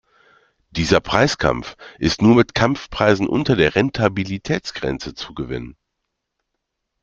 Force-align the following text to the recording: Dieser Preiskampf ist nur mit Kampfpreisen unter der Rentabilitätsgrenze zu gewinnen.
Dieser 0.71 0.99
Preiskampf 0.99 1.75
ist 1.99 2.23
nur 2.23 2.33
mit 2.33 2.55
Kampfpreisen 2.55 3.27
unter 3.27 3.55
der 3.55 3.75
Rentabilitätsgrenze 3.75 5.13
zu 5.13 5.35
gewinnen. 5.35 5.75